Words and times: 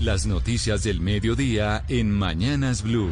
Las 0.00 0.24
noticias 0.24 0.82
del 0.82 0.98
mediodía 1.02 1.84
en 1.88 2.10
Mañanas 2.10 2.82
Blue. 2.82 3.10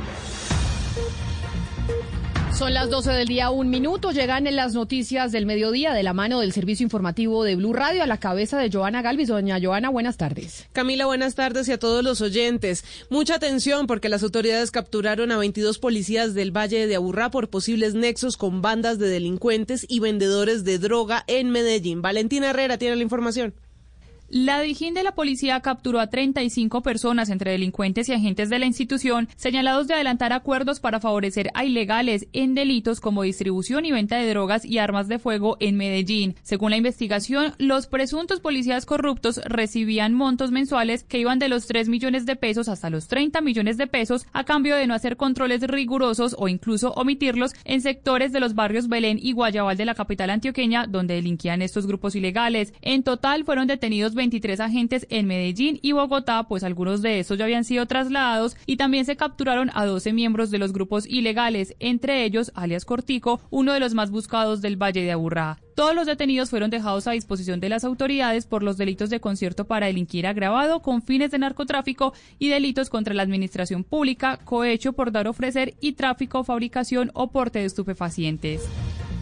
Son 2.56 2.72
las 2.72 2.88
12 2.88 3.10
del 3.10 3.28
día, 3.28 3.50
un 3.50 3.68
minuto. 3.68 4.10
Llegan 4.10 4.46
en 4.46 4.56
las 4.56 4.72
noticias 4.72 5.30
del 5.30 5.44
mediodía 5.44 5.92
de 5.92 6.02
la 6.02 6.14
mano 6.14 6.40
del 6.40 6.54
servicio 6.54 6.84
informativo 6.84 7.44
de 7.44 7.56
Blue 7.56 7.74
Radio 7.74 8.02
a 8.02 8.06
la 8.06 8.16
cabeza 8.16 8.56
de 8.56 8.70
Joana 8.72 9.02
Galvis. 9.02 9.28
Doña 9.28 9.60
Joana, 9.60 9.90
buenas 9.90 10.16
tardes. 10.16 10.66
Camila, 10.72 11.04
buenas 11.04 11.34
tardes 11.34 11.68
y 11.68 11.72
a 11.72 11.78
todos 11.78 12.02
los 12.02 12.22
oyentes. 12.22 12.86
Mucha 13.10 13.34
atención 13.34 13.86
porque 13.86 14.08
las 14.08 14.22
autoridades 14.22 14.70
capturaron 14.70 15.30
a 15.30 15.36
22 15.36 15.78
policías 15.78 16.32
del 16.32 16.56
Valle 16.56 16.86
de 16.86 16.96
Aburrá 16.96 17.30
por 17.30 17.50
posibles 17.50 17.92
nexos 17.92 18.38
con 18.38 18.62
bandas 18.62 18.98
de 18.98 19.08
delincuentes 19.08 19.84
y 19.90 20.00
vendedores 20.00 20.64
de 20.64 20.78
droga 20.78 21.22
en 21.26 21.50
Medellín. 21.50 22.00
Valentina 22.00 22.48
Herrera 22.48 22.78
tiene 22.78 22.96
la 22.96 23.02
información. 23.02 23.52
La 24.30 24.60
Dijín 24.60 24.92
de 24.92 25.02
la 25.02 25.14
policía 25.14 25.58
capturó 25.60 26.00
a 26.00 26.08
35 26.08 26.82
personas 26.82 27.30
entre 27.30 27.52
delincuentes 27.52 28.10
y 28.10 28.12
agentes 28.12 28.50
de 28.50 28.58
la 28.58 28.66
institución 28.66 29.26
señalados 29.36 29.88
de 29.88 29.94
adelantar 29.94 30.34
acuerdos 30.34 30.80
para 30.80 31.00
favorecer 31.00 31.50
a 31.54 31.64
ilegales 31.64 32.28
en 32.34 32.54
delitos 32.54 33.00
como 33.00 33.22
distribución 33.22 33.86
y 33.86 33.92
venta 33.92 34.18
de 34.18 34.28
drogas 34.28 34.66
y 34.66 34.76
armas 34.76 35.08
de 35.08 35.18
fuego 35.18 35.56
en 35.60 35.78
Medellín. 35.78 36.36
Según 36.42 36.72
la 36.72 36.76
investigación, 36.76 37.54
los 37.56 37.86
presuntos 37.86 38.40
policías 38.40 38.84
corruptos 38.84 39.40
recibían 39.46 40.12
montos 40.12 40.50
mensuales 40.50 41.04
que 41.04 41.20
iban 41.20 41.38
de 41.38 41.48
los 41.48 41.66
3 41.66 41.88
millones 41.88 42.26
de 42.26 42.36
pesos 42.36 42.68
hasta 42.68 42.90
los 42.90 43.08
30 43.08 43.40
millones 43.40 43.78
de 43.78 43.86
pesos 43.86 44.26
a 44.34 44.44
cambio 44.44 44.76
de 44.76 44.86
no 44.86 44.92
hacer 44.92 45.16
controles 45.16 45.62
rigurosos 45.62 46.36
o 46.38 46.48
incluso 46.48 46.92
omitirlos 46.92 47.54
en 47.64 47.80
sectores 47.80 48.30
de 48.32 48.40
los 48.40 48.54
barrios 48.54 48.88
Belén 48.88 49.18
y 49.22 49.32
Guayabal 49.32 49.78
de 49.78 49.86
la 49.86 49.94
capital 49.94 50.28
antioqueña 50.28 50.86
donde 50.86 51.14
delinquían 51.14 51.62
estos 51.62 51.86
grupos 51.86 52.14
ilegales. 52.14 52.74
En 52.82 53.02
total 53.02 53.46
fueron 53.46 53.66
detenidos 53.66 54.17
23 54.18 54.60
agentes 54.60 55.06
en 55.08 55.26
Medellín 55.26 55.78
y 55.80 55.92
Bogotá, 55.92 56.42
pues 56.46 56.62
algunos 56.62 57.00
de 57.00 57.20
estos 57.20 57.38
ya 57.38 57.44
habían 57.44 57.64
sido 57.64 57.86
trasladados 57.86 58.58
y 58.66 58.76
también 58.76 59.06
se 59.06 59.16
capturaron 59.16 59.70
a 59.72 59.86
12 59.86 60.12
miembros 60.12 60.50
de 60.50 60.58
los 60.58 60.74
grupos 60.74 61.06
ilegales, 61.06 61.74
entre 61.80 62.24
ellos 62.24 62.52
alias 62.54 62.84
Cortico, 62.84 63.40
uno 63.48 63.72
de 63.72 63.80
los 63.80 63.94
más 63.94 64.10
buscados 64.10 64.60
del 64.60 64.76
Valle 64.76 65.00
de 65.00 65.12
Aburrá. 65.12 65.58
Todos 65.74 65.94
los 65.94 66.06
detenidos 66.06 66.50
fueron 66.50 66.70
dejados 66.70 67.06
a 67.06 67.12
disposición 67.12 67.60
de 67.60 67.68
las 67.68 67.84
autoridades 67.84 68.46
por 68.46 68.64
los 68.64 68.76
delitos 68.76 69.10
de 69.10 69.20
concierto 69.20 69.64
para 69.66 69.86
delinquir 69.86 70.26
agravado 70.26 70.82
con 70.82 71.02
fines 71.02 71.30
de 71.30 71.38
narcotráfico 71.38 72.12
y 72.38 72.48
delitos 72.48 72.90
contra 72.90 73.14
la 73.14 73.22
administración 73.22 73.84
pública, 73.84 74.38
cohecho 74.44 74.92
por 74.92 75.12
dar 75.12 75.28
ofrecer 75.28 75.74
y 75.80 75.92
tráfico, 75.92 76.42
fabricación 76.42 77.12
o 77.14 77.30
porte 77.30 77.60
de 77.60 77.66
estupefacientes. 77.66 78.68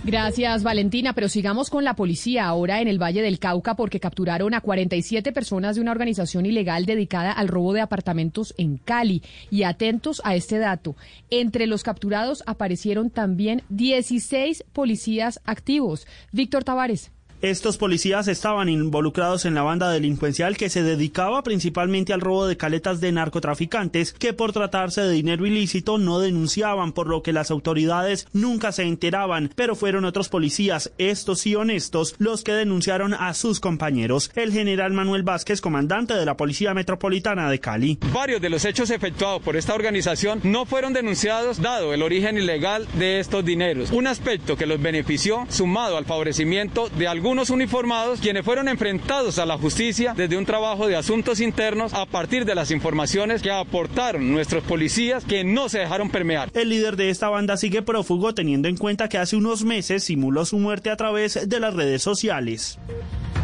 Gracias, 0.07 0.63
Valentina. 0.63 1.15
Pero 1.15 1.29
sigamos 1.29 1.69
con 1.69 1.83
la 1.83 1.97
policía 1.97 2.47
ahora 2.47 2.81
en 2.81 2.87
el 2.87 3.03
Valle 3.03 3.23
del 3.23 3.41
Cauca 3.41 3.75
porque 3.75 3.99
capturaron 3.99 4.55
a 4.55 4.61
47 4.61 5.33
personas 5.33 5.75
de 5.75 5.83
una 5.83 5.91
organización 5.91 6.47
ilegal 6.47 6.87
dedicada 6.87 7.33
al 7.33 7.49
robo 7.49 7.73
de 7.73 7.81
apartamentos 7.81 8.55
en 8.57 8.77
Cali. 8.77 9.25
Y 9.51 9.65
atentos 9.65 10.23
a 10.25 10.37
este 10.37 10.59
dato. 10.59 10.95
Entre 11.29 11.67
los 11.67 11.83
capturados 11.83 12.45
aparecieron 12.47 13.11
también 13.11 13.63
16 13.69 14.65
policías 14.73 15.41
activos. 15.45 16.07
Víctor 16.31 16.63
Tavares. 16.63 17.11
Estos 17.43 17.77
policías 17.77 18.29
estaban 18.29 18.71
involucrados 18.71 19.45
en 19.45 19.55
la 19.55 19.63
banda 19.63 19.91
delincuencial 19.91 20.57
que 20.57 20.71
se 20.71 20.83
dedicaba 20.83 21.43
principalmente 21.43 22.15
al 22.15 22.23
robo 22.23 22.47
de 22.47 22.57
caletas 22.57 22.99
de 23.03 23.13
narcotraficantes 23.13 24.15
que 24.15 24.33
por 24.33 24.55
tratarse 24.55 25.03
de 25.03 25.13
dinero 25.13 25.47
ilícito 25.47 25.99
no 25.99 26.19
denunciaban, 26.19 26.93
por 26.93 27.09
lo 27.09 27.23
que 27.23 27.35
las 27.35 27.51
autoridades 27.51 28.27
nunca 28.33 28.73
se 28.73 28.85
enteraban, 28.85 29.51
pero 29.55 29.77
fueron 29.77 30.07
otros 30.07 30.31
policías, 30.31 30.93
estos 30.97 31.47
y 31.47 31.55
honestos, 31.57 32.15
los 32.17 32.43
que 32.43 32.53
denunciaron 32.53 33.13
a 33.13 33.35
sus 33.35 33.61
compañeros. 33.61 34.31
El 34.35 34.51
general 34.51 34.95
Manuel 34.95 35.23
Vázquez, 35.23 35.61
comandante 35.61 36.15
de 36.15 36.25
la 36.25 36.39
Policía 36.39 36.73
Metropolitana 36.73 37.51
de 37.51 37.61
Cali. 37.61 37.99
Varios 38.15 38.41
de 38.41 38.49
los 38.49 38.65
hechos 38.65 38.89
efectuados 38.89 39.43
por 39.43 39.57
esta 39.57 39.75
organización 39.75 40.41
no 40.43 40.65
fueron 40.65 40.95
denunciados 40.95 41.61
dado 41.61 41.93
el 41.93 42.03
origen 42.03 42.39
ilegal 42.39 42.89
de 42.95 43.21
estos 43.21 43.45
dineros, 43.45 43.91
un 43.91 44.07
aspecto 44.07 44.57
que 44.57 44.65
los 44.65 44.81
benefició 44.81 45.47
sumado 45.51 45.99
al 45.99 46.07
favorecimiento 46.07 46.89
de 46.89 47.09
algunos 47.09 47.26
algunos 47.27 47.51
uniformados 47.51 48.21
quienes 48.21 48.45
fueron 48.45 48.69
enfrentados 48.69 49.41
a 49.41 49.47
la 49.47 49.59
justicia 49.59 50.15
desde 50.17 50.37
un 50.37 50.47
trabajo 50.47 50.87
de 50.87 50.95
asuntos 50.95 51.41
internos 51.41 51.93
a 51.93 52.07
partir 52.07 52.45
de 52.45 52.55
las 52.55 52.71
informaciones 52.71 53.43
que 53.43 53.51
aportaron 53.51 54.31
nuestros 54.31 54.63
policías 54.63 55.25
que 55.25 55.43
no 55.43 55.69
se 55.69 55.81
dejaron 55.81 56.11
permear. 56.11 56.51
El 56.55 56.69
líder 56.69 56.95
de 56.95 57.11
esta 57.11 57.29
banda 57.29 57.57
sigue 57.57 57.83
prófugo 57.83 58.33
teniendo 58.33 58.69
en 58.69 58.77
cuenta 58.77 59.09
que 59.09 59.19
hace 59.19 59.35
unos 59.35 59.65
meses 59.65 60.05
simuló 60.05 60.45
su 60.45 60.61
muerte 60.61 60.89
a 60.89 60.97
través 60.97 61.49
de 61.49 61.59
las 61.59 61.75
redes 61.75 62.01
sociales. 62.01 62.79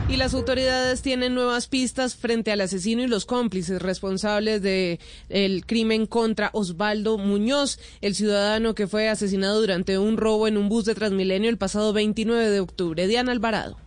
Y 0.08 0.16
las 0.16 0.34
autoridades 0.34 1.00
tienen 1.00 1.34
nuevas 1.34 1.68
pistas 1.68 2.16
frente 2.16 2.52
al 2.52 2.60
asesino 2.60 3.02
y 3.02 3.06
los 3.06 3.24
cómplices 3.24 3.80
responsables 3.80 4.60
del 4.60 4.98
el 5.30 5.64
crimen 5.64 6.06
contra 6.06 6.50
Osvaldo 6.52 7.16
Muñoz, 7.16 7.78
el 8.02 8.14
ciudadano 8.14 8.74
que 8.74 8.86
fue 8.86 9.08
asesinado 9.08 9.60
durante 9.60 9.98
un 9.98 10.18
robo 10.18 10.48
en 10.48 10.58
un 10.58 10.68
bus 10.68 10.84
de 10.84 10.94
Transmilenio 10.94 11.48
el 11.48 11.56
pasado 11.56 11.92
29 11.92 12.50
de 12.50 12.60
octubre. 12.60 13.06
Diana 13.06 13.32
Alvarado. 13.32 13.78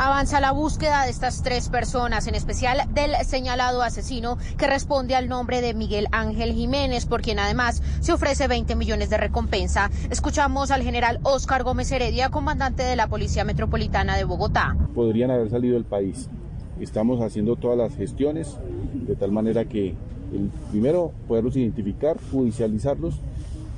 Avanza 0.00 0.38
la 0.40 0.52
búsqueda 0.52 1.02
de 1.02 1.10
estas 1.10 1.42
tres 1.42 1.68
personas, 1.68 2.28
en 2.28 2.36
especial 2.36 2.78
del 2.94 3.16
señalado 3.26 3.82
asesino 3.82 4.38
que 4.56 4.68
responde 4.68 5.16
al 5.16 5.28
nombre 5.28 5.60
de 5.60 5.74
Miguel 5.74 6.06
Ángel 6.12 6.52
Jiménez, 6.52 7.04
por 7.04 7.20
quien 7.20 7.40
además 7.40 7.82
se 7.98 8.12
ofrece 8.12 8.46
20 8.46 8.76
millones 8.76 9.10
de 9.10 9.16
recompensa. 9.16 9.90
Escuchamos 10.08 10.70
al 10.70 10.82
general 10.82 11.18
Óscar 11.24 11.64
Gómez 11.64 11.90
Heredia, 11.90 12.28
comandante 12.28 12.84
de 12.84 12.94
la 12.94 13.08
Policía 13.08 13.42
Metropolitana 13.42 14.16
de 14.16 14.22
Bogotá. 14.22 14.76
Podrían 14.94 15.32
haber 15.32 15.50
salido 15.50 15.74
del 15.74 15.84
país. 15.84 16.28
Estamos 16.78 17.20
haciendo 17.20 17.56
todas 17.56 17.76
las 17.76 17.96
gestiones 17.96 18.56
de 18.94 19.16
tal 19.16 19.32
manera 19.32 19.64
que 19.64 19.96
primero 20.70 21.10
poderlos 21.26 21.56
identificar, 21.56 22.18
judicializarlos 22.30 23.20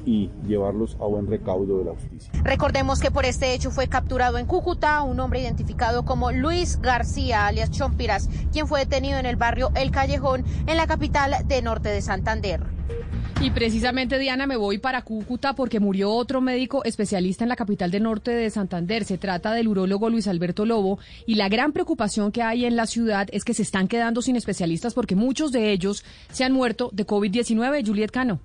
y 0.05 0.31
llevarlos 0.47 0.97
a 1.01 1.05
buen 1.05 1.27
recaudo 1.27 1.79
de 1.79 1.85
la 1.85 1.93
justicia. 1.93 2.33
Recordemos 2.43 3.01
que 3.01 3.11
por 3.11 3.25
este 3.25 3.55
hecho 3.55 3.71
fue 3.71 3.89
capturado 3.89 4.39
en 4.39 4.47
Cúcuta 4.47 5.03
un 5.03 5.21
hombre 5.21 5.41
identificado 5.41 6.05
como 6.05 6.33
Luis 6.33 6.81
García, 6.81 7.47
alias 7.47 7.71
Chompiras, 7.71 8.29
quien 8.53 8.67
fue 8.67 8.81
detenido 8.81 9.19
en 9.19 9.27
el 9.27 9.37
barrio 9.37 9.71
El 9.75 9.91
Callejón, 9.91 10.45
en 10.67 10.77
la 10.77 10.87
capital 10.87 11.47
de 11.47 11.63
Norte 11.63 11.89
de 11.89 12.03
Santander. 12.03 12.61
Y 13.41 13.51
precisamente, 13.53 14.19
Diana, 14.19 14.47
me 14.47 14.59
voy 14.59 14.77
para 14.77 15.01
Cúcuta 15.01 15.55
porque 15.55 15.81
murió 15.81 16.11
otro 16.11 16.43
médico 16.43 16.85
especialista 16.85 17.43
en 17.43 17.49
la 17.49 17.57
capital 17.57 17.91
de 17.91 17.99
norte 17.99 18.33
de 18.33 18.51
Santander. 18.51 19.05
Se 19.05 19.17
trata 19.17 19.55
del 19.55 19.69
urólogo 19.69 20.11
Luis 20.11 20.29
Alberto 20.29 20.67
Lobo. 20.67 20.99
Y 21.25 21.37
la 21.37 21.49
gran 21.49 21.73
preocupación 21.73 22.33
que 22.33 22.43
hay 22.43 22.67
en 22.67 22.77
la 22.77 22.87
ciudad 22.87 23.29
es 23.33 23.45
que 23.45 23.55
se 23.55 23.63
están 23.63 23.89
quedando 23.89 24.21
sin 24.21 24.37
especialistas 24.37 24.93
porque 24.93 25.17
muchos 25.17 25.53
de 25.53 25.73
ellos 25.73 26.05
se 26.31 26.45
han 26.45 26.53
muerto 26.53 26.91
de 26.93 27.07
COVID-19. 27.07 27.87
Juliet 27.87 28.11
Cano. 28.11 28.41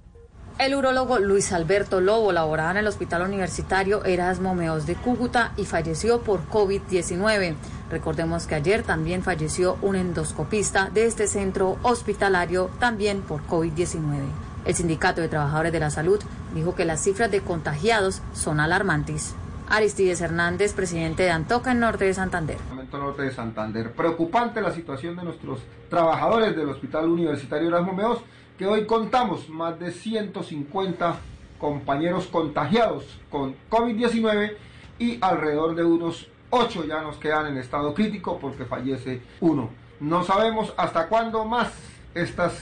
El 0.58 0.74
urólogo 0.74 1.20
Luis 1.20 1.52
Alberto 1.52 2.00
Lobo 2.00 2.32
laboraba 2.32 2.72
en 2.72 2.78
el 2.78 2.88
Hospital 2.88 3.24
Universitario 3.24 4.06
Erasmo 4.06 4.56
Meos 4.56 4.86
de 4.86 4.96
Cúcuta 4.96 5.52
y 5.58 5.66
falleció 5.66 6.22
por 6.22 6.48
COVID-19. 6.48 7.56
Recordemos 7.92 8.48
que 8.48 8.56
ayer 8.56 8.82
también 8.82 9.22
falleció 9.22 9.78
un 9.82 9.98
endoscopista 9.98 10.90
de 10.90 11.08
este 11.08 11.28
centro 11.28 11.78
hospitalario 11.84 12.70
también 12.80 13.22
por 13.22 13.46
COVID-19. 13.48 14.22
El 14.64 14.74
Sindicato 14.74 15.20
de 15.20 15.28
Trabajadores 15.28 15.74
de 15.74 15.80
la 15.82 15.90
Salud 15.90 16.22
dijo 16.54 16.74
que 16.74 16.86
las 16.86 17.04
cifras 17.04 17.30
de 17.30 17.42
contagiados 17.42 18.22
son 18.34 18.62
alarmantes. 18.62 19.36
Aristides 19.68 20.22
Hernández, 20.22 20.74
presidente 20.74 21.24
de 21.24 21.32
Antoca 21.32 21.74
en 21.74 21.82
Norte 21.82 22.06
de 22.06 22.14
Santander. 22.14 22.58
Norte 22.94 23.24
de 23.24 23.32
Santander. 23.32 23.92
Preocupante 23.92 24.62
la 24.62 24.72
situación 24.72 25.18
de 25.18 25.24
nuestros 25.24 25.60
trabajadores 25.90 26.56
del 26.56 26.70
Hospital 26.70 27.10
Universitario 27.10 27.68
Erasmo 27.68 27.94
Meos 27.94 28.20
que 28.58 28.66
hoy 28.66 28.86
contamos 28.86 29.50
más 29.50 29.80
de 29.80 29.92
150 29.92 31.18
compañeros 31.60 32.28
contagiados 32.28 33.04
con 33.30 33.56
COVID-19 33.70 34.56
y 35.00 35.18
alrededor 35.22 35.76
de 35.76 35.84
unos 35.84 36.28
8 36.50 36.86
ya 36.86 37.02
nos 37.02 37.18
quedan 37.18 37.48
en 37.48 37.58
estado 37.58 37.94
crítico 37.94 38.40
porque 38.40 38.66
fallece 38.66 39.22
uno. 39.42 39.70
No 40.00 40.24
sabemos 40.24 40.74
hasta 40.78 41.08
cuándo 41.08 41.46
más 41.46 41.72
estas 42.14 42.54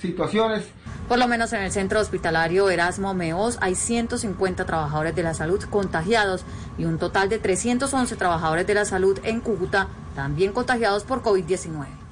situaciones. 0.00 0.66
Por 1.08 1.18
lo 1.18 1.28
menos 1.28 1.52
en 1.52 1.62
el 1.62 1.70
centro 1.70 2.00
hospitalario 2.00 2.70
Erasmo 2.70 3.12
Meos 3.14 3.58
hay 3.60 3.74
150 3.74 4.64
trabajadores 4.64 5.14
de 5.14 5.22
la 5.22 5.34
salud 5.34 5.62
contagiados 5.64 6.44
y 6.78 6.84
un 6.84 6.98
total 6.98 7.28
de 7.28 7.38
311 7.38 8.16
trabajadores 8.16 8.66
de 8.66 8.74
la 8.74 8.84
salud 8.84 9.18
en 9.24 9.40
Cúcuta 9.40 9.88
también 10.14 10.52
contagiados 10.52 11.04
por 11.04 11.22
COVID-19. 11.22 12.03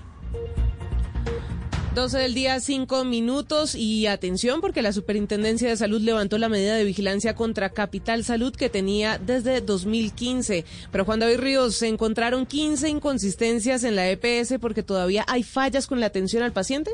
12 1.94 2.16
del 2.16 2.32
día, 2.32 2.58
5 2.58 3.04
minutos 3.04 3.74
y 3.74 4.06
atención 4.06 4.62
porque 4.62 4.80
la 4.80 4.94
Superintendencia 4.94 5.68
de 5.68 5.76
Salud 5.76 6.00
levantó 6.00 6.38
la 6.38 6.48
medida 6.48 6.74
de 6.74 6.84
vigilancia 6.84 7.34
contra 7.34 7.68
Capital 7.68 8.24
Salud 8.24 8.56
que 8.56 8.70
tenía 8.70 9.18
desde 9.18 9.60
2015. 9.60 10.64
Pero 10.90 11.04
Juan 11.04 11.20
David 11.20 11.40
Ríos, 11.40 11.76
se 11.76 11.88
encontraron 11.88 12.46
15 12.46 12.88
inconsistencias 12.88 13.84
en 13.84 13.96
la 13.96 14.08
EPS 14.08 14.54
porque 14.58 14.82
todavía 14.82 15.26
hay 15.28 15.42
fallas 15.42 15.86
con 15.86 16.00
la 16.00 16.06
atención 16.06 16.42
al 16.42 16.52
paciente. 16.52 16.92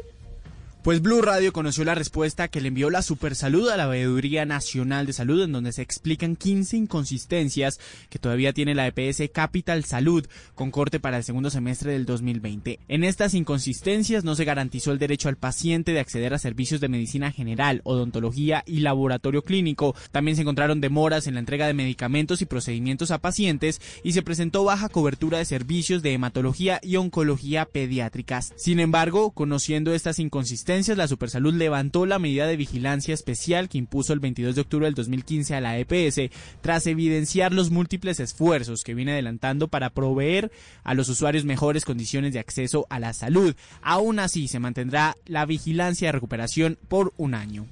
Pues 0.88 1.02
Blue 1.02 1.20
Radio 1.20 1.52
conoció 1.52 1.84
la 1.84 1.94
respuesta 1.94 2.48
que 2.48 2.62
le 2.62 2.68
envió 2.68 2.88
la 2.88 3.02
Supersalud 3.02 3.68
a 3.68 3.76
la 3.76 3.86
Veeduría 3.86 4.46
Nacional 4.46 5.04
de 5.04 5.12
Salud, 5.12 5.42
en 5.42 5.52
donde 5.52 5.72
se 5.72 5.82
explican 5.82 6.34
15 6.34 6.78
inconsistencias 6.78 7.78
que 8.08 8.18
todavía 8.18 8.54
tiene 8.54 8.74
la 8.74 8.86
EPS 8.86 9.30
Capital 9.30 9.84
Salud, 9.84 10.26
con 10.54 10.70
corte 10.70 10.98
para 10.98 11.18
el 11.18 11.24
segundo 11.24 11.50
semestre 11.50 11.92
del 11.92 12.06
2020. 12.06 12.80
En 12.88 13.04
estas 13.04 13.34
inconsistencias 13.34 14.24
no 14.24 14.34
se 14.34 14.46
garantizó 14.46 14.90
el 14.90 14.98
derecho 14.98 15.28
al 15.28 15.36
paciente 15.36 15.92
de 15.92 16.00
acceder 16.00 16.32
a 16.32 16.38
servicios 16.38 16.80
de 16.80 16.88
medicina 16.88 17.32
general, 17.32 17.82
odontología 17.84 18.64
y 18.64 18.80
laboratorio 18.80 19.42
clínico. 19.42 19.94
También 20.10 20.36
se 20.36 20.40
encontraron 20.40 20.80
demoras 20.80 21.26
en 21.26 21.34
la 21.34 21.40
entrega 21.40 21.66
de 21.66 21.74
medicamentos 21.74 22.40
y 22.40 22.46
procedimientos 22.46 23.10
a 23.10 23.18
pacientes 23.18 23.82
y 24.02 24.12
se 24.12 24.22
presentó 24.22 24.64
baja 24.64 24.88
cobertura 24.88 25.36
de 25.36 25.44
servicios 25.44 26.02
de 26.02 26.14
hematología 26.14 26.80
y 26.82 26.96
oncología 26.96 27.66
pediátricas. 27.66 28.54
Sin 28.56 28.80
embargo, 28.80 29.32
conociendo 29.32 29.92
estas 29.92 30.18
inconsistencias, 30.18 30.77
la 30.78 31.08
Supersalud 31.08 31.54
levantó 31.54 32.06
la 32.06 32.20
medida 32.20 32.46
de 32.46 32.56
vigilancia 32.56 33.12
especial 33.12 33.68
que 33.68 33.78
impuso 33.78 34.12
el 34.12 34.20
22 34.20 34.54
de 34.54 34.60
octubre 34.60 34.86
del 34.86 34.94
2015 34.94 35.56
a 35.56 35.60
la 35.60 35.76
EPS 35.76 36.30
tras 36.60 36.86
evidenciar 36.86 37.52
los 37.52 37.70
múltiples 37.70 38.20
esfuerzos 38.20 38.84
que 38.84 38.94
viene 38.94 39.12
adelantando 39.12 39.66
para 39.66 39.90
proveer 39.90 40.52
a 40.84 40.94
los 40.94 41.08
usuarios 41.08 41.44
mejores 41.44 41.84
condiciones 41.84 42.32
de 42.32 42.38
acceso 42.38 42.86
a 42.90 43.00
la 43.00 43.12
salud. 43.12 43.56
Aún 43.82 44.20
así, 44.20 44.46
se 44.46 44.60
mantendrá 44.60 45.16
la 45.26 45.46
vigilancia 45.46 46.08
de 46.08 46.12
recuperación 46.12 46.78
por 46.88 47.12
un 47.16 47.34
año. 47.34 47.66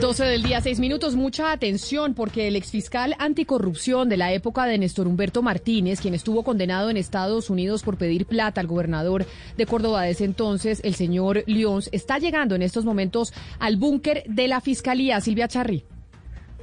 12 0.00 0.24
del 0.24 0.42
día, 0.42 0.60
6 0.60 0.78
minutos. 0.78 1.16
Mucha 1.16 1.52
atención 1.52 2.12
porque 2.12 2.48
el 2.48 2.56
exfiscal 2.56 3.16
anticorrupción 3.18 4.10
de 4.10 4.18
la 4.18 4.30
época 4.30 4.66
de 4.66 4.76
Néstor 4.76 5.06
Humberto 5.06 5.40
Martínez, 5.40 6.02
quien 6.02 6.12
estuvo 6.12 6.44
condenado 6.44 6.90
en 6.90 6.98
Estados 6.98 7.48
Unidos 7.48 7.82
por 7.82 7.96
pedir 7.96 8.26
plata 8.26 8.60
al 8.60 8.66
gobernador 8.66 9.24
de 9.56 9.66
Córdoba 9.66 10.02
de 10.02 10.10
ese 10.10 10.24
entonces, 10.24 10.82
el 10.84 10.94
señor 10.94 11.44
Lyons, 11.46 11.88
está 11.92 12.18
llegando 12.18 12.54
en 12.54 12.60
estos 12.60 12.84
momentos 12.84 13.32
al 13.58 13.78
búnker 13.78 14.22
de 14.26 14.48
la 14.48 14.60
fiscalía. 14.60 15.18
Silvia 15.22 15.48
Charri. 15.48 15.82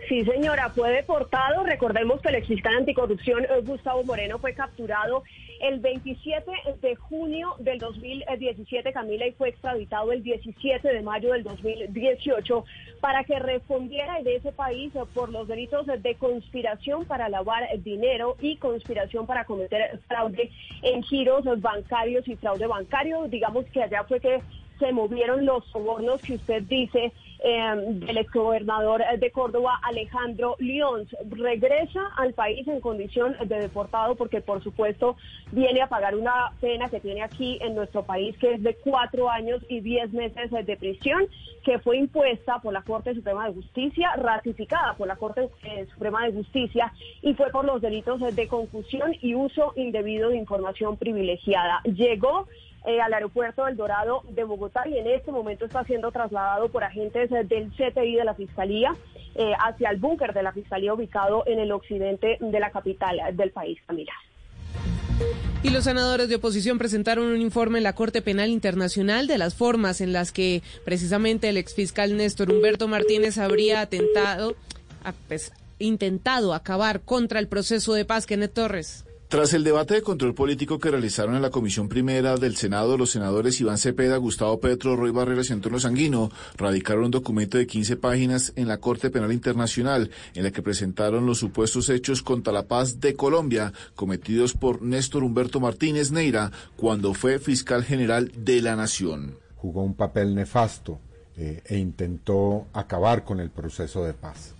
Sí, 0.07 0.23
señora, 0.25 0.69
fue 0.69 0.91
deportado. 0.91 1.63
Recordemos 1.63 2.21
que 2.21 2.29
el 2.29 2.35
exfiscal 2.35 2.75
anticorrupción 2.75 3.45
eh, 3.45 3.61
Gustavo 3.63 4.03
Moreno 4.03 4.37
fue 4.37 4.53
capturado 4.53 5.23
el 5.63 5.79
27 5.79 6.51
de 6.81 6.95
junio 6.97 7.55
del 7.59 7.79
2017, 7.79 8.91
Camila, 8.91 9.25
y 9.25 9.31
fue 9.31 9.47
extraditado 9.47 10.11
el 10.11 10.21
17 10.21 10.85
de 10.85 11.01
mayo 11.01 11.31
del 11.31 11.43
2018 11.43 12.65
para 12.99 13.23
que 13.23 13.39
respondiera 13.39 14.19
en 14.19 14.27
ese 14.27 14.51
país 14.51 14.91
por 15.13 15.29
los 15.29 15.47
delitos 15.47 15.87
de 15.87 16.15
conspiración 16.15 17.05
para 17.05 17.29
lavar 17.29 17.63
dinero 17.81 18.35
y 18.41 18.57
conspiración 18.57 19.25
para 19.25 19.45
cometer 19.45 19.99
fraude 20.05 20.51
en 20.81 21.01
giros 21.03 21.45
bancarios 21.61 22.27
y 22.27 22.35
fraude 22.35 22.67
bancario. 22.67 23.29
Digamos 23.29 23.65
que 23.67 23.83
allá 23.83 24.03
fue 24.03 24.19
que 24.19 24.41
se 24.79 24.91
movieron 24.91 25.45
los 25.45 25.65
sobornos 25.67 26.21
que 26.21 26.33
usted 26.33 26.63
dice 26.63 27.13
eh, 27.43 27.73
del 27.75 28.17
exgobernador 28.17 29.03
de 29.19 29.31
Córdoba, 29.31 29.79
Alejandro 29.83 30.55
Lyons. 30.59 31.13
Regresa 31.29 32.07
al 32.15 32.33
país 32.33 32.67
en 32.67 32.79
condición 32.79 33.35
de 33.45 33.59
deportado 33.59 34.15
porque, 34.15 34.41
por 34.41 34.63
supuesto, 34.63 35.17
viene 35.51 35.81
a 35.81 35.87
pagar 35.87 36.15
una 36.15 36.53
pena 36.61 36.89
que 36.89 37.01
tiene 37.01 37.21
aquí 37.21 37.59
en 37.61 37.75
nuestro 37.75 38.03
país, 38.03 38.37
que 38.37 38.53
es 38.53 38.63
de 38.63 38.75
cuatro 38.75 39.29
años 39.29 39.61
y 39.67 39.81
diez 39.81 40.11
meses 40.13 40.51
de 40.51 40.77
prisión, 40.77 41.27
que 41.63 41.79
fue 41.79 41.97
impuesta 41.97 42.59
por 42.59 42.73
la 42.73 42.81
Corte 42.81 43.13
Suprema 43.13 43.47
de 43.47 43.53
Justicia, 43.53 44.13
ratificada 44.15 44.93
por 44.95 45.07
la 45.07 45.17
Corte 45.17 45.49
eh, 45.63 45.85
Suprema 45.93 46.25
de 46.25 46.33
Justicia, 46.33 46.93
y 47.21 47.33
fue 47.33 47.49
por 47.51 47.65
los 47.65 47.81
delitos 47.81 48.21
de 48.21 48.47
confusión 48.47 49.13
y 49.21 49.35
uso 49.35 49.73
indebido 49.75 50.29
de 50.29 50.37
información 50.37 50.97
privilegiada. 50.97 51.81
Llegó 51.83 52.47
eh, 52.85 52.99
al 52.99 53.13
aeropuerto 53.13 53.65
del 53.65 53.77
Dorado 53.77 54.23
de 54.29 54.43
Bogotá 54.43 54.87
y 54.87 54.97
en 54.97 55.07
este 55.07 55.31
momento 55.31 55.65
está 55.65 55.85
siendo 55.85 56.11
trasladado 56.11 56.69
por 56.69 56.83
agentes 56.83 57.31
eh, 57.31 57.43
del 57.45 57.71
CTI 57.71 58.15
de 58.15 58.25
la 58.25 58.33
Fiscalía 58.35 58.93
eh, 59.35 59.53
hacia 59.57 59.89
el 59.89 59.97
búnker 59.97 60.33
de 60.33 60.43
la 60.43 60.51
Fiscalía 60.51 60.93
ubicado 60.93 61.43
en 61.47 61.59
el 61.59 61.71
occidente 61.71 62.37
de 62.41 62.59
la 62.59 62.71
capital 62.71 63.19
del 63.33 63.51
país, 63.51 63.79
Camila. 63.87 64.11
Y 65.63 65.69
los 65.69 65.85
senadores 65.85 66.27
de 66.27 66.35
oposición 66.35 66.77
presentaron 66.77 67.25
un 67.25 67.39
informe 67.39 67.77
en 67.77 67.85
la 67.85 67.93
Corte 67.93 68.21
Penal 68.21 68.49
Internacional 68.49 69.27
de 69.27 69.37
las 69.37 69.55
formas 69.55 70.01
en 70.01 70.11
las 70.11 70.33
que 70.33 70.61
precisamente 70.83 71.47
el 71.47 71.55
exfiscal 71.55 72.17
Néstor 72.17 72.51
Humberto 72.51 72.89
Martínez 72.89 73.37
habría 73.37 73.79
atentado, 73.79 74.55
pues, 75.29 75.53
intentado 75.79 76.53
acabar 76.53 76.99
contra 76.99 77.39
el 77.39 77.47
proceso 77.47 77.93
de 77.93 78.03
paz. 78.03 78.25
Kenneth 78.25 78.53
Torres. 78.53 79.05
Tras 79.33 79.55
el 79.55 79.63
debate 79.63 79.95
de 79.95 80.03
control 80.03 80.35
político 80.35 80.77
que 80.77 80.91
realizaron 80.91 81.33
en 81.33 81.41
la 81.41 81.49
Comisión 81.49 81.89
Primera 81.89 82.37
del 82.37 82.55
Senado, 82.55 82.99
los 82.99 83.09
senadores 83.09 83.59
Iván 83.59 83.79
Cepeda, 83.79 84.17
Gustavo 84.17 84.59
Petro, 84.59 84.95
Roy 84.95 85.09
Barreras 85.09 85.49
y 85.49 85.53
Antonio 85.53 85.79
Sanguino 85.79 86.29
radicaron 86.55 87.05
un 87.05 87.09
documento 87.09 87.57
de 87.57 87.65
15 87.65 87.97
páginas 87.97 88.53
en 88.55 88.67
la 88.67 88.77
Corte 88.77 89.09
Penal 89.09 89.33
Internacional 89.33 90.11
en 90.35 90.43
la 90.43 90.51
que 90.51 90.61
presentaron 90.61 91.25
los 91.25 91.39
supuestos 91.39 91.89
hechos 91.89 92.21
contra 92.21 92.53
la 92.53 92.67
paz 92.67 92.99
de 92.99 93.15
Colombia 93.15 93.73
cometidos 93.95 94.53
por 94.53 94.83
Néstor 94.83 95.23
Humberto 95.23 95.59
Martínez 95.59 96.11
Neira 96.11 96.51
cuando 96.75 97.15
fue 97.15 97.39
fiscal 97.39 97.83
general 97.83 98.31
de 98.37 98.61
la 98.61 98.75
Nación. 98.75 99.39
Jugó 99.55 99.81
un 99.81 99.95
papel 99.95 100.35
nefasto 100.35 100.99
eh, 101.37 101.63
e 101.65 101.79
intentó 101.79 102.67
acabar 102.71 103.23
con 103.23 103.39
el 103.39 103.49
proceso 103.49 104.03
de 104.03 104.13
paz. 104.13 104.53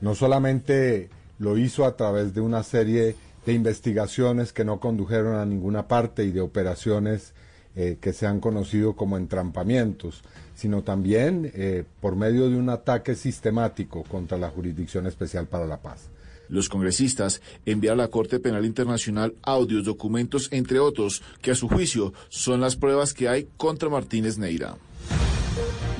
No 0.00 0.14
solamente 0.14 1.10
lo 1.38 1.58
hizo 1.58 1.84
a 1.84 1.94
través 1.94 2.32
de 2.32 2.40
una 2.40 2.62
serie 2.62 3.16
de 3.46 3.52
investigaciones 3.52 4.52
que 4.52 4.64
no 4.64 4.80
condujeron 4.80 5.36
a 5.36 5.44
ninguna 5.44 5.86
parte 5.88 6.24
y 6.24 6.30
de 6.30 6.40
operaciones 6.40 7.34
eh, 7.76 7.98
que 8.00 8.12
se 8.12 8.26
han 8.26 8.40
conocido 8.40 8.94
como 8.94 9.16
entrampamientos, 9.16 10.22
sino 10.54 10.82
también 10.82 11.50
eh, 11.54 11.84
por 12.00 12.14
medio 12.14 12.48
de 12.48 12.56
un 12.56 12.68
ataque 12.68 13.16
sistemático 13.16 14.04
contra 14.04 14.38
la 14.38 14.48
Jurisdicción 14.48 15.06
Especial 15.06 15.46
para 15.48 15.66
la 15.66 15.82
Paz. 15.82 16.08
Los 16.48 16.68
congresistas 16.68 17.40
enviaron 17.66 18.00
a 18.00 18.04
la 18.04 18.10
Corte 18.10 18.38
Penal 18.38 18.64
Internacional 18.64 19.34
audios, 19.42 19.84
documentos, 19.84 20.48
entre 20.52 20.78
otros, 20.78 21.22
que 21.42 21.50
a 21.50 21.54
su 21.54 21.68
juicio 21.68 22.12
son 22.28 22.60
las 22.60 22.76
pruebas 22.76 23.12
que 23.12 23.28
hay 23.28 23.48
contra 23.56 23.88
Martínez 23.88 24.38
Neira. 24.38 24.76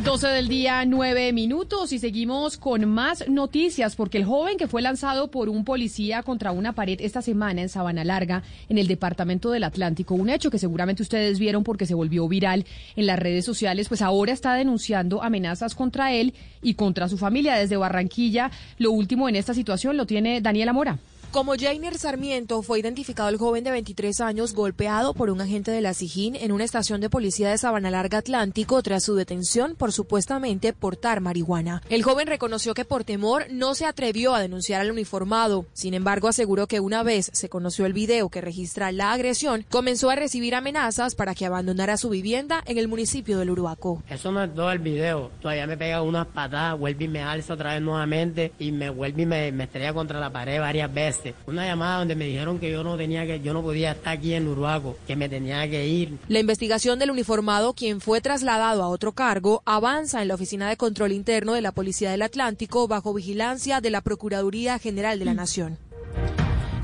12 0.05 0.29
del 0.29 0.49
día, 0.49 0.85
9 0.85 1.33
minutos 1.33 1.91
y 1.95 1.99
seguimos 1.99 2.59
con 2.59 2.87
más 2.87 3.27
noticias 3.27 3.97
porque 3.97 4.19
el 4.19 4.27
joven 4.27 4.59
que 4.59 4.69
fue 4.69 4.83
lanzado 4.83 5.31
por 5.31 5.49
un 5.49 5.65
policía 5.65 6.23
contra 6.23 6.53
una 6.53 6.75
pared 6.75 7.01
esta 7.01 7.23
semana 7.23 7.63
en 7.63 7.71
Sabana 7.71 8.05
Larga, 8.05 8.43
en 8.69 8.77
el 8.77 8.87
departamento 8.87 9.51
del 9.51 9.65
Atlántico, 9.65 10.15
un 10.15 10.29
hecho 10.29 10.51
que 10.51 10.59
seguramente 10.59 11.03
ustedes 11.03 11.39
vieron 11.39 11.65
porque 11.65 11.87
se 11.87 11.95
volvió 11.95 12.29
viral 12.29 12.67
en 12.97 13.07
las 13.07 13.19
redes 13.19 13.47
sociales, 13.47 13.89
pues 13.89 14.03
ahora 14.03 14.35
está 14.35 14.53
denunciando 14.55 15.23
amenazas 15.23 15.75
contra 15.75 16.13
él 16.13 16.35
y 16.61 16.75
contra 16.75 17.09
su 17.09 17.17
familia 17.17 17.55
desde 17.55 17.79
Barranquilla. 17.79 18.51
Lo 18.77 18.93
último 18.93 19.31
en 19.31 19.37
esta 19.37 19.55
situación 19.55 19.97
lo 19.97 20.05
tiene 20.05 20.43
Daniela 20.43 20.75
Mora. 20.75 20.99
Como 21.35 21.57
Jainer 21.59 21.99
Sarmiento, 21.99 22.63
fue 22.63 22.79
identificado 22.79 23.29
el 23.29 23.39
joven 23.39 23.65
de 23.65 23.73
23 23.73 24.21
años 24.21 24.55
golpeado 24.55 25.15
por 25.15 25.31
un 25.31 25.41
agente 25.41 25.73
de 25.73 25.81
la 25.81 25.93
SIJIN 25.93 26.37
en 26.37 26.53
una 26.53 26.63
estación 26.63 27.01
de 27.01 27.11
policía 27.11 27.51
de 27.51 27.59
Sabana 27.59 27.91
Larga 27.91 28.19
Atlántico 28.19 28.81
tras 28.85 29.03
su 29.03 29.17
detención 29.17 29.75
por 29.75 29.91
supuestamente 29.91 30.73
portar 30.73 31.21
marihuana. 31.21 31.83
El 31.91 32.05
joven 32.05 32.29
reconoció 32.29 32.73
que 32.73 32.85
por 32.85 33.03
temor 33.03 33.47
no 33.51 33.75
se 33.75 33.85
atrevió 33.85 34.33
a 34.33 34.41
denunciar 34.41 34.81
al 34.81 34.93
uniformado. 34.93 35.67
Sin 35.73 35.95
embargo, 35.95 36.29
aseguró 36.29 36.69
que 36.69 36.79
una 36.79 37.03
vez 37.03 37.31
se 37.33 37.49
conoció 37.49 37.85
el 37.85 37.95
video 37.95 38.29
que 38.29 38.41
registra 38.41 38.93
la 38.93 39.11
agresión, 39.11 39.67
comenzó 39.69 40.11
a 40.11 40.15
recibir 40.15 40.55
amenazas 40.55 41.17
para 41.17 41.35
que 41.35 41.47
abandonara 41.47 41.97
su 41.97 42.11
vivienda 42.11 42.63
en 42.65 42.79
el 42.79 42.87
municipio 42.87 43.41
del 43.41 43.51
Uruaco. 43.51 44.05
Eso 44.09 44.31
no 44.31 44.45
es 44.45 44.55
todo 44.55 44.71
el 44.71 44.79
video. 44.79 45.33
Todavía 45.43 45.67
me 45.67 45.77
pega 45.77 46.01
unas 46.01 46.29
patadas, 46.29 46.79
vuelve 46.79 47.07
y 47.07 47.09
me 47.09 47.23
alza 47.23 47.55
otra 47.55 47.73
vez 47.73 47.83
nuevamente 47.83 48.53
y 48.61 48.71
me 48.71 48.89
vuelve 48.89 49.23
y 49.23 49.27
me, 49.27 49.51
me 49.51 49.65
estrella 49.65 49.93
contra 49.93 50.21
la 50.21 50.31
pared 50.31 50.61
varias 50.61 50.95
veces. 50.95 51.24
Una 51.47 51.67
llamada 51.67 51.99
donde 51.99 52.15
me 52.15 52.27
dijeron 52.27 52.59
que 52.59 52.71
yo 52.71 52.83
no 52.85 52.97
tenía 52.97 53.27
que, 53.27 53.41
yo 53.41 53.53
no 53.53 53.63
podía 53.63 53.93
estar 53.93 54.19
aquí 54.19 54.35
en 54.35 54.49
Uruaco, 54.49 54.97
que 55.07 55.17
me 55.17 55.29
tenía 55.29 55.69
que 55.71 55.87
ir. 55.87 56.19
La 56.29 56.41
investigación 56.41 56.99
del 56.99 57.11
uniformado, 57.11 57.75
quien 57.75 58.01
fue 58.01 58.21
trasladado 58.21 58.83
a 58.83 58.89
otro 58.89 59.13
cargo, 59.13 59.63
avanza 59.65 60.23
en 60.23 60.29
la 60.29 60.35
Oficina 60.35 60.69
de 60.69 60.77
Control 60.77 61.13
Interno 61.13 61.55
de 61.55 61.63
la 61.63 61.73
Policía 61.73 62.11
del 62.11 62.23
Atlántico 62.23 62.89
bajo 62.89 63.15
vigilancia 63.15 63.81
de 63.81 63.91
la 63.91 64.01
Procuraduría 64.01 64.79
General 64.79 65.19
de 65.19 65.25
la 65.25 65.35
Nación. 65.35 65.79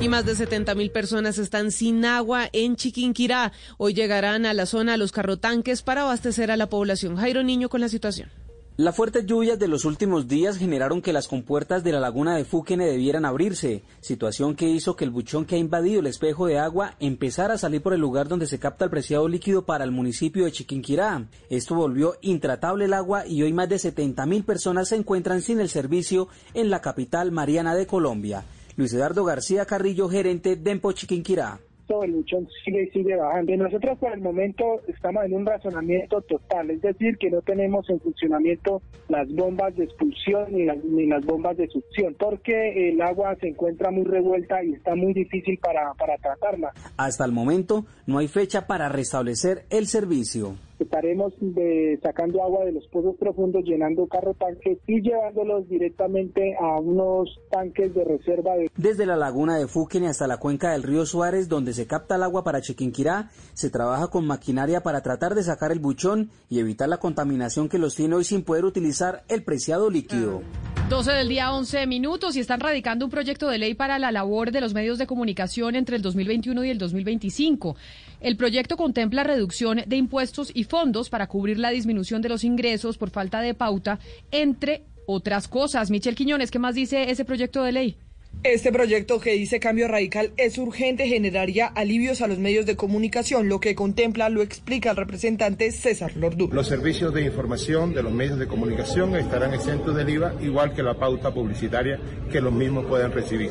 Y 0.00 0.08
más 0.08 0.24
de 0.24 0.34
70 0.34 0.74
mil 0.76 0.90
personas 0.90 1.36
están 1.36 1.70
sin 1.70 2.06
agua 2.06 2.48
en 2.54 2.76
Chiquinquirá. 2.76 3.52
Hoy 3.76 3.92
llegarán 3.92 4.46
a 4.46 4.54
la 4.54 4.64
zona 4.64 4.96
los 4.96 5.12
carrotanques 5.12 5.82
para 5.82 6.02
abastecer 6.02 6.50
a 6.50 6.56
la 6.56 6.70
población. 6.70 7.16
Jairo 7.16 7.42
Niño 7.42 7.68
con 7.68 7.82
la 7.82 7.88
situación. 7.90 8.30
Las 8.80 8.96
fuertes 8.96 9.26
lluvias 9.26 9.58
de 9.58 9.68
los 9.68 9.84
últimos 9.84 10.26
días 10.26 10.56
generaron 10.56 11.02
que 11.02 11.12
las 11.12 11.28
compuertas 11.28 11.84
de 11.84 11.92
la 11.92 12.00
laguna 12.00 12.34
de 12.34 12.46
Fúquene 12.46 12.86
debieran 12.86 13.26
abrirse, 13.26 13.82
situación 14.00 14.56
que 14.56 14.70
hizo 14.70 14.96
que 14.96 15.04
el 15.04 15.10
buchón 15.10 15.44
que 15.44 15.56
ha 15.56 15.58
invadido 15.58 16.00
el 16.00 16.06
espejo 16.06 16.46
de 16.46 16.58
agua 16.58 16.94
empezara 16.98 17.52
a 17.52 17.58
salir 17.58 17.82
por 17.82 17.92
el 17.92 18.00
lugar 18.00 18.26
donde 18.26 18.46
se 18.46 18.58
capta 18.58 18.86
el 18.86 18.90
preciado 18.90 19.28
líquido 19.28 19.66
para 19.66 19.84
el 19.84 19.90
municipio 19.90 20.46
de 20.46 20.52
Chiquinquirá. 20.52 21.26
Esto 21.50 21.74
volvió 21.74 22.14
intratable 22.22 22.86
el 22.86 22.94
agua 22.94 23.26
y 23.26 23.42
hoy 23.42 23.52
más 23.52 23.68
de 23.68 23.78
70 23.78 24.24
mil 24.24 24.44
personas 24.44 24.88
se 24.88 24.96
encuentran 24.96 25.42
sin 25.42 25.60
el 25.60 25.68
servicio 25.68 26.28
en 26.54 26.70
la 26.70 26.80
capital 26.80 27.32
mariana 27.32 27.74
de 27.74 27.86
Colombia. 27.86 28.44
Luis 28.76 28.94
Eduardo 28.94 29.24
García 29.24 29.66
Carrillo, 29.66 30.08
gerente 30.08 30.56
de 30.56 30.70
Empo 30.70 30.92
Chiquinquirá. 30.92 31.60
El 32.04 32.12
buchón 32.12 32.48
sigue 32.64 32.84
y 32.84 32.90
sigue 32.90 33.16
bajando. 33.16 33.52
Y 33.52 33.56
nosotros 33.56 33.98
por 33.98 34.12
el 34.12 34.20
momento 34.20 34.80
estamos 34.86 35.24
en 35.24 35.34
un 35.34 35.46
razonamiento 35.46 36.20
total, 36.22 36.70
es 36.70 36.80
decir, 36.80 37.18
que 37.18 37.30
no 37.30 37.42
tenemos 37.42 37.88
en 37.90 38.00
funcionamiento 38.00 38.82
las 39.08 39.28
bombas 39.32 39.74
de 39.76 39.84
expulsión 39.84 40.46
ni 40.50 40.64
las, 40.64 40.82
ni 40.84 41.06
las 41.06 41.24
bombas 41.24 41.56
de 41.56 41.68
succión, 41.68 42.14
porque 42.18 42.90
el 42.90 43.00
agua 43.02 43.36
se 43.40 43.48
encuentra 43.48 43.90
muy 43.90 44.04
revuelta 44.04 44.62
y 44.62 44.72
está 44.74 44.94
muy 44.94 45.12
difícil 45.12 45.58
para 45.58 45.92
tratarla. 46.18 46.72
Hasta 46.96 47.24
el 47.24 47.32
momento 47.32 47.84
no 48.06 48.18
hay 48.18 48.28
fecha 48.28 48.66
para 48.66 48.88
restablecer 48.88 49.64
el 49.70 49.86
servicio 49.86 50.56
estaremos 50.80 51.32
de, 51.40 51.98
sacando 52.02 52.42
agua 52.42 52.64
de 52.64 52.72
los 52.72 52.86
pozos 52.88 53.16
profundos, 53.16 53.64
llenando 53.64 54.06
carro 54.06 54.34
tanques 54.34 54.78
y 54.86 55.00
llevándolos 55.02 55.68
directamente 55.68 56.56
a 56.60 56.78
unos 56.80 57.28
tanques 57.50 57.94
de 57.94 58.04
reserva. 58.04 58.56
De... 58.56 58.70
Desde 58.76 59.06
la 59.06 59.16
laguna 59.16 59.58
de 59.58 59.68
Fuquene 59.68 60.08
hasta 60.08 60.26
la 60.26 60.38
cuenca 60.38 60.72
del 60.72 60.82
río 60.82 61.06
Suárez, 61.06 61.48
donde 61.48 61.72
se 61.72 61.86
capta 61.86 62.16
el 62.16 62.22
agua 62.22 62.44
para 62.44 62.60
Chiquinquirá, 62.60 63.30
se 63.54 63.70
trabaja 63.70 64.08
con 64.08 64.26
maquinaria 64.26 64.82
para 64.82 65.02
tratar 65.02 65.34
de 65.34 65.42
sacar 65.42 65.72
el 65.72 65.78
buchón 65.78 66.30
y 66.48 66.58
evitar 66.58 66.88
la 66.88 66.98
contaminación 66.98 67.68
que 67.68 67.78
los 67.78 67.94
tiene 67.94 68.16
hoy 68.16 68.24
sin 68.24 68.44
poder 68.44 68.64
utilizar 68.64 69.22
el 69.28 69.44
preciado 69.44 69.90
líquido. 69.90 70.42
12 70.90 71.12
del 71.12 71.28
día 71.28 71.52
11 71.52 71.86
minutos 71.86 72.34
y 72.34 72.40
están 72.40 72.58
radicando 72.58 73.04
un 73.04 73.12
proyecto 73.12 73.48
de 73.48 73.58
ley 73.58 73.74
para 73.74 74.00
la 74.00 74.10
labor 74.10 74.50
de 74.50 74.60
los 74.60 74.74
medios 74.74 74.98
de 74.98 75.06
comunicación 75.06 75.76
entre 75.76 75.94
el 75.94 76.02
2021 76.02 76.64
y 76.64 76.70
el 76.70 76.78
2025. 76.78 77.76
El 78.20 78.36
proyecto 78.36 78.76
contempla 78.76 79.22
reducción 79.22 79.84
de 79.86 79.96
impuestos 79.96 80.50
y 80.52 80.64
fondos 80.64 81.08
para 81.08 81.28
cubrir 81.28 81.60
la 81.60 81.70
disminución 81.70 82.22
de 82.22 82.28
los 82.28 82.42
ingresos 82.42 82.98
por 82.98 83.10
falta 83.10 83.40
de 83.40 83.54
pauta, 83.54 84.00
entre 84.32 84.82
otras 85.06 85.46
cosas. 85.46 85.92
Michel 85.92 86.16
Quiñones, 86.16 86.50
¿qué 86.50 86.58
más 86.58 86.74
dice 86.74 87.08
ese 87.08 87.24
proyecto 87.24 87.62
de 87.62 87.70
ley? 87.70 87.96
Este 88.42 88.72
proyecto 88.72 89.20
que 89.20 89.32
dice 89.32 89.60
cambio 89.60 89.86
radical 89.86 90.32
es 90.38 90.56
urgente, 90.56 91.06
generaría 91.06 91.66
alivios 91.66 92.22
a 92.22 92.26
los 92.26 92.38
medios 92.38 92.64
de 92.64 92.74
comunicación. 92.74 93.50
Lo 93.50 93.60
que 93.60 93.74
contempla 93.74 94.30
lo 94.30 94.40
explica 94.40 94.92
el 94.92 94.96
representante 94.96 95.70
César 95.70 96.16
Lordú. 96.16 96.48
Los 96.50 96.66
servicios 96.66 97.12
de 97.12 97.22
información 97.22 97.92
de 97.92 98.02
los 98.02 98.12
medios 98.14 98.38
de 98.38 98.46
comunicación 98.46 99.14
estarán 99.14 99.52
exentos 99.52 99.94
del 99.94 100.08
IVA, 100.08 100.36
igual 100.40 100.72
que 100.72 100.82
la 100.82 100.94
pauta 100.94 101.34
publicitaria 101.34 102.00
que 102.32 102.40
los 102.40 102.50
mismos 102.50 102.86
pueden 102.86 103.12
recibir. 103.12 103.50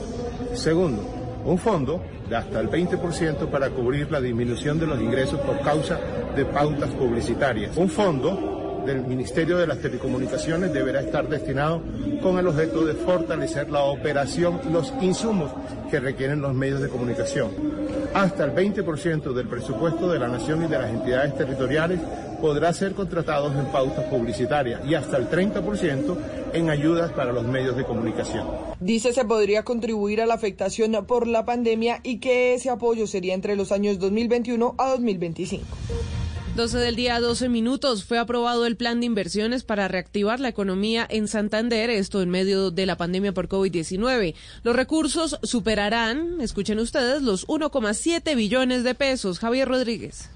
Segundo, 0.55 1.03
un 1.45 1.59
fondo 1.59 2.03
de 2.27 2.36
hasta 2.36 2.59
el 2.59 2.69
20% 2.69 3.48
para 3.51 3.69
cubrir 3.69 4.12
la 4.12 4.19
disminución 4.19 4.79
de 4.79 4.88
los 4.88 5.00
ingresos 5.00 5.39
por 5.41 5.62
causa 5.62 6.00
de 6.36 6.45
pautas 6.45 6.89
publicitarias. 6.95 7.77
Un 7.77 7.89
fondo 7.89 8.58
del 8.86 9.05
Ministerio 9.05 9.57
de 9.57 9.67
las 9.67 9.79
Telecomunicaciones 9.79 10.74
deberá 10.74 11.01
estar 11.01 11.27
destinado 11.27 11.81
con 12.21 12.38
el 12.38 12.48
objeto 12.48 12.86
de 12.86 12.93
fortalecer 12.93 13.69
la 13.69 13.83
operación 13.83 14.59
los 14.71 14.93
insumos 15.01 15.51
que 15.89 16.00
requieren 16.00 16.41
los 16.41 16.53
medios 16.53 16.81
de 16.81 16.89
comunicación. 16.89 17.51
Hasta 18.13 18.45
el 18.45 18.51
20% 18.51 19.33
del 19.33 19.48
presupuesto 19.48 20.09
de 20.09 20.19
la 20.19 20.27
Nación 20.27 20.63
y 20.63 20.67
de 20.67 20.77
las 20.77 20.89
entidades 20.89 21.36
territoriales 21.38 22.00
podrá 22.41 22.74
ser 22.74 22.93
contratados 22.93 23.55
en 23.55 23.65
pautas 23.65 24.05
publicitarias 24.05 24.81
y 24.86 24.95
hasta 24.95 25.17
el 25.17 25.29
30% 25.29 26.17
en 26.53 26.69
ayudas 26.69 27.12
para 27.12 27.31
los 27.31 27.45
medios 27.45 27.75
de 27.75 27.83
comunicación. 27.83 28.48
Dice 28.79 29.13
se 29.13 29.25
podría 29.25 29.63
contribuir 29.63 30.21
a 30.21 30.25
la 30.25 30.36
afectación 30.36 31.05
por 31.05 31.27
la 31.27 31.45
pandemia 31.45 32.00
y 32.03 32.17
que 32.17 32.53
ese 32.53 32.69
apoyo 32.69 33.07
sería 33.07 33.33
entre 33.33 33.55
los 33.55 33.71
años 33.71 34.00
2021 34.00 34.75
a 34.77 34.89
2025. 34.89 35.65
12 36.56 36.77
del 36.77 36.96
día, 36.96 37.20
12 37.20 37.50
minutos. 37.50 38.03
Fue 38.03 38.18
aprobado 38.18 38.65
el 38.65 38.75
plan 38.75 39.00
de 39.00 39.06
inversiones 39.06 39.63
para 39.63 39.88
reactivar 39.88 40.39
la 40.39 40.50
economía 40.50 41.06
en 41.10 41.27
Santander, 41.27 41.89
esto 41.89 42.22
en 42.22 42.29
medio 42.29 42.72
de 42.72 42.86
la 42.86 42.98
pandemia 42.98 43.34
por 43.34 43.48
COVID-19. 43.48 44.36
Los 44.63 44.75
recursos 44.75 45.39
superarán, 45.44 46.41
escuchen 46.41 46.79
ustedes, 46.79 47.22
los 47.22 47.48
1,7 47.48 48.36
billones 48.36 48.84
de 48.84 48.96
pesos. 48.96 49.39
Javier 49.39 49.68
Rodríguez. 49.68 50.29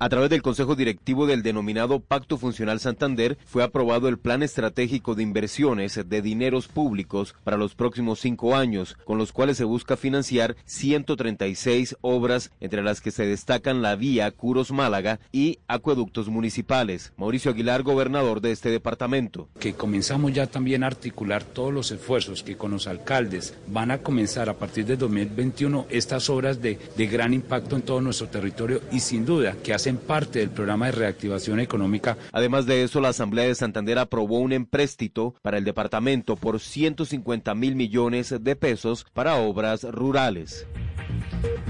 A 0.00 0.08
través 0.08 0.30
del 0.30 0.42
Consejo 0.42 0.76
Directivo 0.76 1.26
del 1.26 1.42
denominado 1.42 1.98
Pacto 1.98 2.38
Funcional 2.38 2.78
Santander 2.78 3.36
fue 3.44 3.64
aprobado 3.64 4.06
el 4.06 4.16
Plan 4.16 4.44
Estratégico 4.44 5.16
de 5.16 5.24
Inversiones 5.24 6.00
de 6.06 6.22
Dineros 6.22 6.68
Públicos 6.68 7.34
para 7.42 7.56
los 7.56 7.74
próximos 7.74 8.20
cinco 8.20 8.54
años, 8.54 8.96
con 9.04 9.18
los 9.18 9.32
cuales 9.32 9.56
se 9.56 9.64
busca 9.64 9.96
financiar 9.96 10.54
136 10.66 11.96
obras, 12.00 12.52
entre 12.60 12.84
las 12.84 13.00
que 13.00 13.10
se 13.10 13.26
destacan 13.26 13.82
la 13.82 13.96
vía 13.96 14.30
Curos-Málaga 14.30 15.18
y 15.32 15.58
acueductos 15.66 16.28
municipales. 16.28 17.12
Mauricio 17.16 17.50
Aguilar, 17.50 17.82
gobernador 17.82 18.40
de 18.40 18.52
este 18.52 18.70
departamento. 18.70 19.48
Que 19.58 19.74
comenzamos 19.74 20.32
ya 20.32 20.46
también 20.46 20.84
a 20.84 20.86
articular 20.86 21.42
todos 21.42 21.74
los 21.74 21.90
esfuerzos 21.90 22.44
que 22.44 22.56
con 22.56 22.70
los 22.70 22.86
alcaldes 22.86 23.54
van 23.66 23.90
a 23.90 23.98
comenzar 23.98 24.48
a 24.48 24.54
partir 24.54 24.86
de 24.86 24.96
2021 24.96 25.86
estas 25.90 26.30
obras 26.30 26.62
de, 26.62 26.78
de 26.96 27.06
gran 27.08 27.34
impacto 27.34 27.74
en 27.74 27.82
todo 27.82 28.00
nuestro 28.00 28.28
territorio 28.28 28.80
y 28.92 29.00
sin 29.00 29.26
duda 29.26 29.56
que 29.60 29.74
hace 29.74 29.87
parte 29.96 30.40
del 30.40 30.50
programa 30.50 30.86
de 30.86 30.92
reactivación 30.92 31.60
económica. 31.60 32.16
Además 32.32 32.66
de 32.66 32.82
eso, 32.82 33.00
la 33.00 33.08
Asamblea 33.08 33.46
de 33.46 33.54
Santander 33.54 33.98
aprobó 33.98 34.38
un 34.38 34.52
empréstito 34.52 35.34
para 35.42 35.58
el 35.58 35.64
departamento 35.64 36.36
por 36.36 36.60
150 36.60 37.54
mil 37.54 37.74
millones 37.76 38.34
de 38.40 38.56
pesos 38.56 39.06
para 39.14 39.36
obras 39.36 39.84
rurales. 39.84 40.66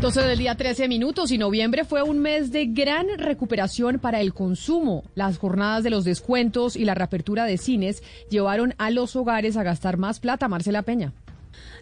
12 0.01 0.23
del 0.23 0.39
día 0.39 0.55
13 0.55 0.87
minutos 0.87 1.33
y 1.33 1.39
noviembre 1.39 1.85
fue 1.85 2.03
un 2.03 2.21
mes 2.21 2.53
de 2.53 2.67
gran 2.67 3.07
recuperación 3.19 3.99
para 3.99 4.21
el 4.21 4.33
consumo. 4.33 5.03
Las 5.15 5.39
jornadas 5.39 5.83
de 5.83 5.91
los 5.91 6.05
descuentos 6.05 6.77
y 6.77 6.85
la 6.85 6.95
reapertura 6.95 7.45
de 7.45 7.59
cines 7.59 8.03
llevaron 8.31 8.75
a 8.79 8.91
los 8.91 9.17
hogares 9.17 9.57
a 9.57 9.65
gastar 9.65 9.97
más 9.97 10.21
plata. 10.21 10.49
Marcela 10.49 10.83
Peña. 10.83 11.13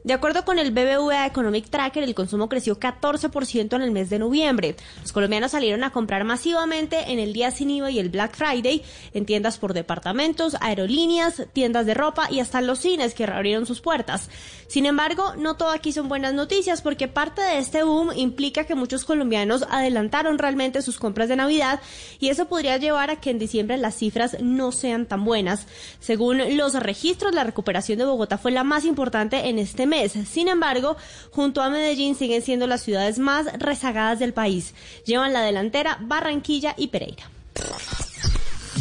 De 0.07 0.13
acuerdo 0.13 0.45
con 0.45 0.61
el 0.61 0.71
BBVA 0.71 1.27
Economic 1.27 1.69
Tracker, 1.69 2.05
el 2.05 2.15
consumo 2.15 2.49
creció 2.49 2.79
14% 2.79 3.75
en 3.75 3.83
el 3.83 3.91
mes 3.91 4.09
de 4.09 4.21
noviembre. 4.21 4.77
Los 5.03 5.13
colombianos 5.13 5.51
salieron 5.51 5.83
a 5.83 5.91
comprar 5.91 6.23
masivamente 6.23 7.11
en 7.11 7.19
el 7.19 7.33
día 7.33 7.51
sin 7.51 7.71
IVA 7.71 7.91
y 7.91 7.99
el 7.99 8.09
Black 8.09 8.37
Friday 8.37 8.85
en 9.15 9.27
tiendas 9.27 9.59
por 9.59 9.75
departamentos, 9.75 10.57
aerolíneas, 10.61 11.47
tiendas 11.53 11.87
de 11.87 11.95
ropa 11.95 12.29
y 12.31 12.39
hasta 12.39 12.61
los 12.61 12.79
cines 12.79 13.15
que 13.15 13.27
reabrieron 13.27 13.67
sus 13.67 13.81
puertas. 13.81 14.31
Sin 14.69 14.87
embargo, 14.87 15.35
no 15.37 15.57
todo 15.57 15.71
aquí 15.71 15.93
son 15.93 16.09
buenas 16.09 16.35
noticias 16.35 16.83
porque 16.83 17.09
parte 17.09 17.43
de 17.43 17.59
este 17.59 17.83
boom 17.83 18.13
implica 18.15 18.63
que 18.63 18.77
muchos 18.77 19.05
colombianos 19.05 19.67
adelantaron 19.71 20.39
realmente 20.39 20.83
sus 20.83 20.99
compras 20.99 21.29
de 21.29 21.35
Navidad 21.35 21.81
y 22.21 22.29
eso 22.29 22.47
podría 22.47 22.77
llevar 22.77 23.11
a 23.11 23.17
que 23.17 23.31
en 23.31 23.41
diciembre 23.41 23.77
las 23.77 23.97
cifras 23.97 24.37
no 24.41 24.71
sean 24.71 25.07
tan 25.07 25.25
buenas. 25.25 25.67
Según 25.99 26.57
los 26.57 26.75
registros, 26.75 27.35
la 27.35 27.43
recuperación 27.43 27.99
de 27.99 28.05
Bogotá 28.05 28.39
fue 28.39 28.53
la 28.53 28.63
más 28.63 28.85
importante 28.85 29.49
en 29.49 29.59
este 29.67 29.87
mes 29.87 30.15
sin 30.27 30.49
embargo, 30.49 30.97
junto 31.31 31.63
a 31.63 31.71
Medellín 31.71 32.15
siguen 32.15 32.43
siendo 32.43 32.67
las 32.67 32.83
ciudades 32.83 33.19
más 33.19 33.47
rezagadas 33.59 34.19
del 34.19 34.33
país. 34.33 34.75
Llevan 35.05 35.33
la 35.33 35.43
delantera 35.43 35.99
Barranquilla 36.03 36.75
y 36.77 36.89
Pereira. 36.89 37.31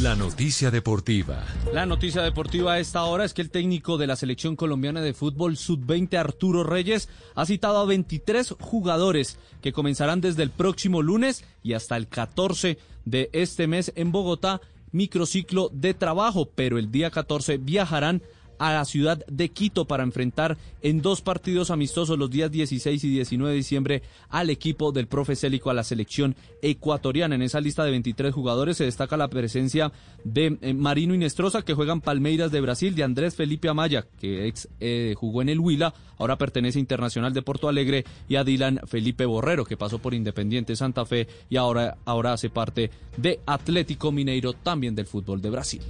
La 0.02 0.16
noticia 0.16 0.72
deportiva. 0.72 1.46
La 1.74 1.86
noticia 1.86 2.22
deportiva 2.22 2.74
a 2.74 2.80
esta 2.80 3.04
hora 3.06 3.24
es 3.24 3.34
que 3.34 3.42
el 3.42 3.50
técnico 3.50 3.98
de 3.98 4.08
la 4.08 4.18
selección 4.18 4.58
colombiana 4.58 5.02
de 5.02 5.14
fútbol 5.14 5.56
sub-20 5.56 6.18
Arturo 6.18 6.66
Reyes 6.66 7.08
ha 7.34 7.46
citado 7.46 7.78
a 7.78 7.86
23 7.86 8.56
jugadores 8.60 9.38
que 9.62 9.72
comenzarán 9.72 10.20
desde 10.20 10.44
el 10.44 10.50
próximo 10.50 11.02
lunes 11.02 11.46
y 11.64 11.74
hasta 11.74 11.96
el 11.96 12.10
14 12.10 12.78
de 13.06 13.30
este 13.32 13.68
mes 13.68 13.94
en 13.96 14.12
Bogotá 14.12 14.60
microciclo 14.92 15.70
de 15.74 15.94
trabajo, 15.94 16.50
pero 16.54 16.78
el 16.78 16.92
día 16.92 17.10
14 17.10 17.58
viajarán 17.58 18.22
a 18.60 18.74
la 18.74 18.86
ciudad 18.86 19.26
de 19.28 19.50
Quito 19.50 19.86
para 19.86 20.04
enfrentar 20.04 20.58
en 20.82 21.02
dos 21.02 21.22
partidos 21.22 21.72
amistosos 21.72 22.18
los 22.18 22.30
días 22.30 22.52
16 22.52 23.04
y 23.04 23.10
19 23.10 23.52
de 23.52 23.58
diciembre 23.58 24.04
al 24.30 24.50
equipo 24.50 24.92
del 24.92 25.08
profe 25.08 25.36
Célico 25.36 25.70
a 25.70 25.74
la 25.74 25.84
selección 25.84 26.36
ecuatoriana. 26.62 27.36
En 27.36 27.42
esa 27.42 27.62
lista 27.62 27.84
de 27.84 27.92
23 27.92 28.34
jugadores 28.34 28.78
se 28.78 28.86
destaca 28.86 29.18
la 29.18 29.28
presencia 29.28 29.92
de 30.24 30.58
eh, 30.62 30.74
Marino 30.74 31.14
Inestrosa 31.14 31.62
que 31.62 31.74
juega 31.74 31.94
en 31.94 32.02
Palmeiras 32.02 32.52
de 32.52 32.62
Brasil, 32.62 32.96
de 32.96 33.04
Andrés 33.04 33.36
Felipe 33.36 33.70
Amaya 33.70 34.06
que 34.20 34.48
ex 34.48 34.68
eh, 34.80 35.14
jugó 35.18 35.42
en 35.42 35.50
el 35.50 35.60
Huila, 35.60 35.94
ahora 36.18 36.38
pertenece 36.38 36.80
a 36.80 36.82
Internacional 36.82 37.34
de 37.34 37.42
Porto 37.42 37.68
Alegre 37.68 38.06
y 38.28 38.36
a 38.36 38.44
Dylan 38.44 38.82
Felipe 38.86 39.26
Borrero 39.26 39.66
que 39.66 39.78
pasó 39.78 40.00
por 40.00 40.14
Independiente 40.14 40.76
Santa 40.76 41.06
Fe 41.06 41.28
y 41.50 41.58
ahora, 41.58 41.98
ahora 42.06 42.34
hace 42.34 42.50
parte 42.50 42.90
de 43.18 43.40
Atlético 43.46 44.12
Mineiro 44.12 44.54
también 44.54 44.96
del 44.96 45.06
fútbol 45.06 45.42
de 45.42 45.50
Brasil. 45.50 45.82